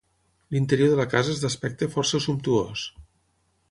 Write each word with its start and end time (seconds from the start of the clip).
L'interior 0.55 0.89
de 0.93 0.97
la 1.01 1.05
casa 1.11 1.33
és 1.35 1.43
d'aspecte 1.45 1.91
força 1.97 2.25
sumptuós. 2.29 2.91